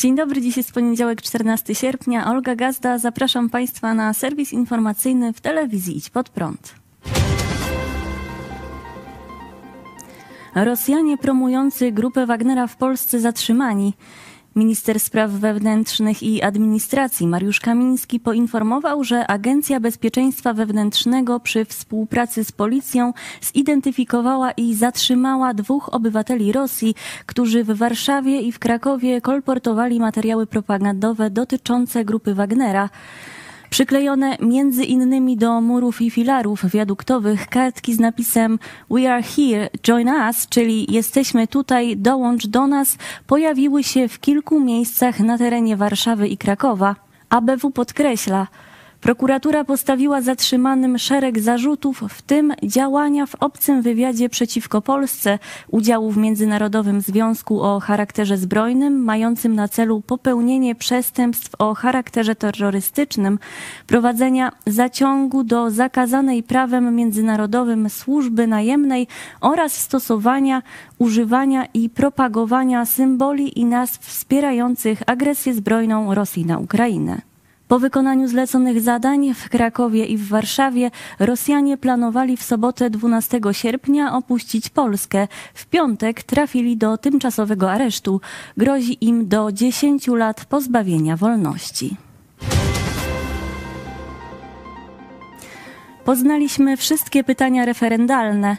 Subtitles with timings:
[0.00, 2.30] Dzień dobry, dziś jest poniedziałek 14 sierpnia.
[2.30, 6.74] Olga Gazda, zapraszam Państwa na serwis informacyjny w telewizji Idź Pod Prąd.
[10.54, 13.94] Rosjanie promujący grupę Wagnera w Polsce zatrzymani.
[14.56, 22.52] Minister Spraw Wewnętrznych i Administracji Mariusz Kamiński poinformował, że Agencja Bezpieczeństwa Wewnętrznego przy współpracy z
[22.52, 26.94] policją zidentyfikowała i zatrzymała dwóch obywateli Rosji,
[27.26, 32.90] którzy w Warszawie i w Krakowie kolportowali materiały propagandowe dotyczące grupy Wagnera.
[33.70, 38.58] Przyklejone między innymi do murów i filarów wiaduktowych kartki z napisem
[38.90, 44.60] We are here, join us, czyli jesteśmy tutaj, dołącz do nas, pojawiły się w kilku
[44.60, 46.96] miejscach na terenie Warszawy i Krakowa.
[47.28, 48.46] ABW podkreśla,
[49.00, 56.16] Prokuratura postawiła zatrzymanym szereg zarzutów, w tym działania w obcym wywiadzie przeciwko Polsce, udziału w
[56.16, 63.38] Międzynarodowym Związku o charakterze zbrojnym, mającym na celu popełnienie przestępstw o charakterze terrorystycznym,
[63.86, 69.06] prowadzenia zaciągu do zakazanej prawem międzynarodowym służby najemnej
[69.40, 70.62] oraz stosowania,
[70.98, 77.29] używania i propagowania symboli i nazw wspierających agresję zbrojną Rosji na Ukrainę.
[77.70, 84.12] Po wykonaniu zleconych zadań w Krakowie i w Warszawie Rosjanie planowali w sobotę 12 sierpnia
[84.16, 85.28] opuścić Polskę.
[85.54, 88.20] W piątek trafili do tymczasowego aresztu.
[88.56, 91.96] Grozi im do 10 lat pozbawienia wolności.
[96.04, 98.56] Poznaliśmy wszystkie pytania referendalne.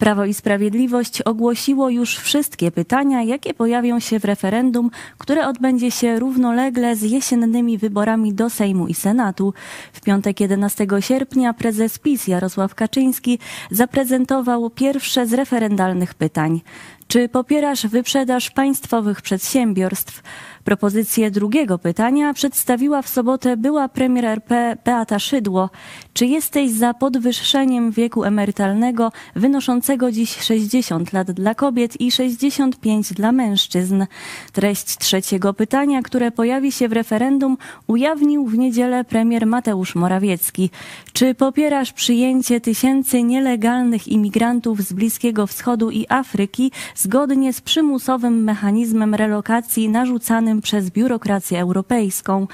[0.00, 6.18] Prawo i Sprawiedliwość ogłosiło już wszystkie pytania, jakie pojawią się w referendum, które odbędzie się
[6.18, 9.54] równolegle z jesiennymi wyborami do Sejmu i Senatu.
[9.92, 13.38] W piątek 11 sierpnia prezes PiS Jarosław Kaczyński
[13.70, 16.60] zaprezentował pierwsze z referendalnych pytań.
[17.08, 20.22] Czy popierasz wyprzedaż państwowych przedsiębiorstw?
[20.64, 25.70] Propozycję drugiego pytania przedstawiła w sobotę była premier RP Beata Szydło.
[26.12, 33.32] Czy jesteś za podwyższeniem wieku emerytalnego wynoszącego dziś 60 lat dla kobiet i 65 dla
[33.32, 34.04] mężczyzn?
[34.52, 37.56] Treść trzeciego pytania, które pojawi się w referendum,
[37.86, 40.70] ujawnił w niedzielę premier Mateusz Morawiecki.
[41.12, 49.14] Czy popierasz przyjęcie tysięcy nielegalnych imigrantów z Bliskiego Wschodu i Afryki zgodnie z przymusowym mechanizmem
[49.14, 52.46] relokacji narzucanym przez biurokrację europejską.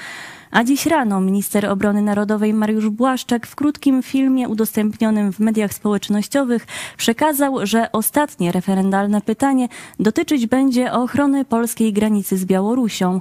[0.51, 6.67] A dziś rano minister obrony narodowej Mariusz Błaszczak w krótkim filmie udostępnionym w mediach społecznościowych
[6.97, 9.69] przekazał, że ostatnie referendalne pytanie
[10.01, 13.21] dotyczyć będzie ochrony polskiej granicy z Białorusią.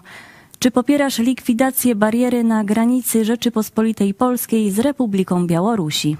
[0.59, 6.17] Czy popierasz likwidację bariery na granicy Rzeczypospolitej Polskiej z Republiką Białorusi?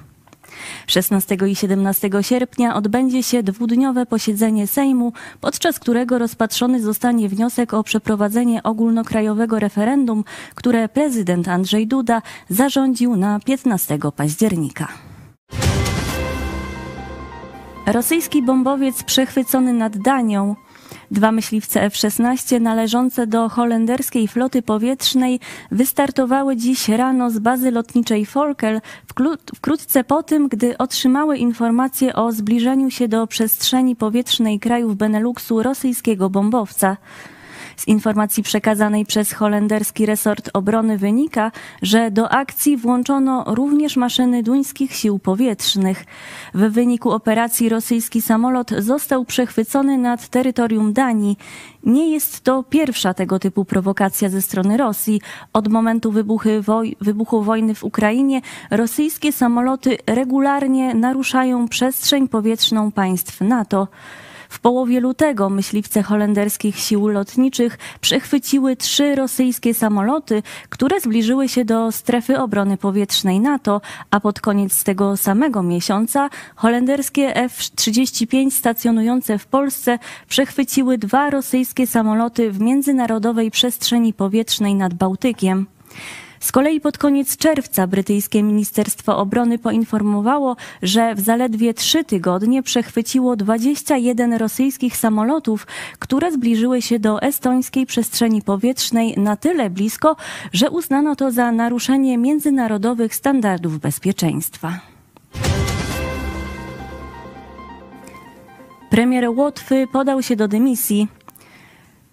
[0.88, 7.84] 16 i 17 sierpnia odbędzie się dwudniowe posiedzenie Sejmu, podczas którego rozpatrzony zostanie wniosek o
[7.84, 10.24] przeprowadzenie ogólnokrajowego referendum,
[10.56, 14.88] które prezydent Andrzej Duda zarządził na 15 października.
[17.86, 20.56] Rosyjski bombowiec przechwycony nad Danią
[21.12, 25.40] Dwa myśliwce F-16 należące do holenderskiej floty powietrznej
[25.72, 28.82] wystartowały dziś rano z bazy lotniczej Folkel
[29.56, 36.30] wkrótce po tym, gdy otrzymały informację o zbliżeniu się do przestrzeni powietrznej krajów Beneluxu rosyjskiego
[36.30, 36.98] bombowca.
[37.78, 41.52] Z informacji przekazanej przez holenderski resort obrony wynika,
[41.82, 46.06] że do akcji włączono również maszyny duńskich sił powietrznych.
[46.54, 51.38] W wyniku operacji rosyjski samolot został przechwycony nad terytorium Danii.
[51.84, 55.22] Nie jest to pierwsza tego typu prowokacja ze strony Rosji.
[55.54, 56.14] Od momentu
[56.62, 58.42] woj wybuchu wojny w Ukrainie
[58.72, 63.88] rosyjskie samoloty regularnie naruszają przestrzeń powietrzną państw NATO.
[64.56, 71.92] W połowie lutego myśliwce holenderskich sił lotniczych przechwyciły trzy rosyjskie samoloty, które zbliżyły się do
[71.92, 73.82] strefy obrony powietrznej NATO,
[74.12, 82.52] a pod koniec tego samego miesiąca holenderskie F-35 stacjonujące w Polsce przechwyciły dwa rosyjskie samoloty
[82.52, 85.68] w międzynarodowej przestrzeni powietrznej nad Bałtykiem.
[86.40, 93.36] Z kolei pod koniec czerwca brytyjskie Ministerstwo Obrony poinformowało, że w zaledwie trzy tygodnie przechwyciło
[93.36, 95.68] 21 rosyjskich samolotów,
[96.00, 100.16] które zbliżyły się do estońskiej przestrzeni powietrznej na tyle blisko,
[100.54, 104.80] że uznano to za naruszenie międzynarodowych standardów bezpieczeństwa.
[108.90, 111.08] Premier Łotwy podał się do dymisji.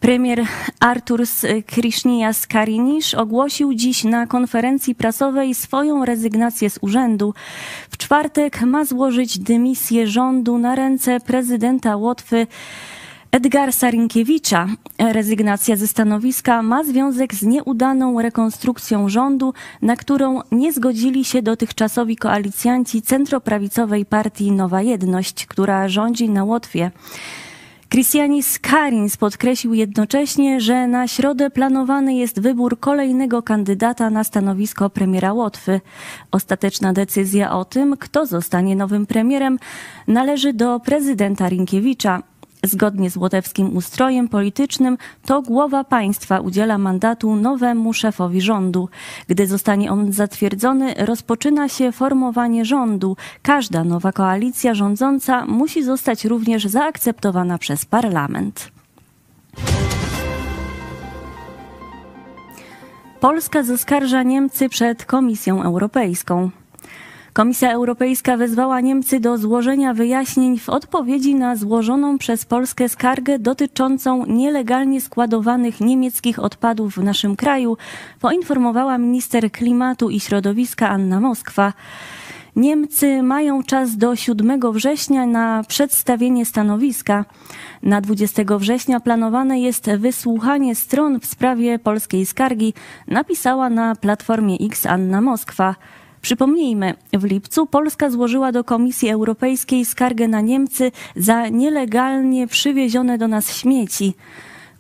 [0.02, 0.46] Premier
[0.80, 1.22] Artur
[1.66, 7.34] Krishnias Karinisz ogłosił dziś na konferencji prasowej swoją rezygnację z urzędu.
[7.90, 12.46] W czwartek ma złożyć dymisję rządu na ręce prezydenta Łotwy
[13.32, 14.66] Edgar Sarinkiewicza.
[14.98, 22.16] Rezygnacja ze stanowiska ma związek z nieudaną rekonstrukcją rządu, na którą nie zgodzili się dotychczasowi
[22.16, 26.90] koalicjanci centroprawicowej partii Nowa Jedność, która rządzi na Łotwie.
[27.92, 35.32] Christianis Karins podkreślił jednocześnie, że na środę planowany jest wybór kolejnego kandydata na stanowisko premiera
[35.32, 35.80] Łotwy.
[36.30, 39.58] Ostateczna decyzja o tym, kto zostanie nowym premierem,
[40.06, 42.22] należy do prezydenta Rinkiewicza.
[42.64, 48.88] Zgodnie z łotewskim ustrojem politycznym to głowa państwa udziela mandatu nowemu szefowi rządu.
[49.28, 53.16] Gdy zostanie on zatwierdzony, rozpoczyna się formowanie rządu.
[53.42, 58.72] Każda nowa koalicja rządząca musi zostać również zaakceptowana przez parlament.
[63.20, 66.50] Polska zaskarża Niemcy przed Komisją Europejską.
[67.32, 74.26] Komisja Europejska wezwała Niemcy do złożenia wyjaśnień w odpowiedzi na złożoną przez Polskę skargę dotyczącą
[74.26, 77.76] nielegalnie składowanych niemieckich odpadów w naszym kraju,
[78.20, 81.72] poinformowała minister klimatu i środowiska Anna Moskwa.
[82.56, 87.24] Niemcy mają czas do 7 września na przedstawienie stanowiska.
[87.82, 92.74] Na 20 września planowane jest wysłuchanie stron w sprawie polskiej skargi,
[93.08, 95.74] napisała na platformie X Anna Moskwa.
[96.22, 103.28] Przypomnijmy, w lipcu Polska złożyła do Komisji Europejskiej skargę na Niemcy za nielegalnie przywiezione do
[103.28, 104.14] nas śmieci.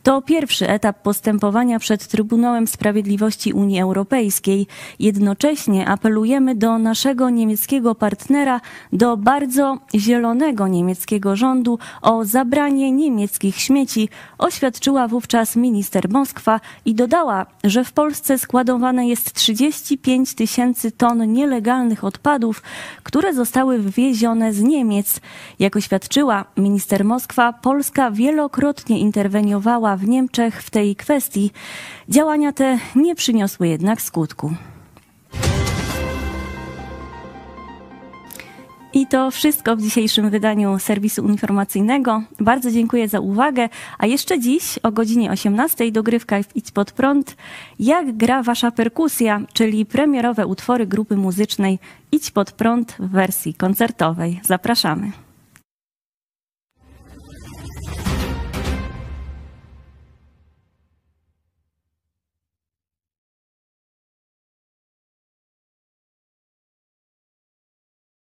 [0.02, 4.66] To pierwszy etap postępowania przed Trybunałem Sprawiedliwości Unii Europejskiej.
[4.98, 8.60] Jednocześnie apelujemy do naszego niemieckiego partnera,
[8.92, 14.08] do bardzo zielonego niemieckiego rządu o zabranie niemieckich śmieci,
[14.38, 22.04] oświadczyła wówczas minister Moskwa i dodała, że w Polsce składowane jest 35 tysięcy ton nielegalnych
[22.04, 22.62] odpadów,
[23.02, 25.20] które zostały wywiezione z Niemiec.
[25.58, 31.50] Jak oświadczyła minister Moskwa, Polska wielokrotnie interweniowała w Niemczech w tej kwestii.
[32.08, 34.54] Działania te nie przyniosły jednak skutku.
[38.94, 42.22] I to wszystko w dzisiejszym wydaniu serwisu informacyjnego.
[42.40, 43.68] Bardzo dziękuję za uwagę.
[43.98, 47.36] A jeszcze dziś o godzinie 18 dogrywka w Idź pod prąd.
[47.78, 51.78] Jak gra wasza perkusja, czyli premierowe utwory grupy muzycznej
[52.12, 54.40] Idź pod prąd w wersji koncertowej.
[54.42, 55.12] Zapraszamy.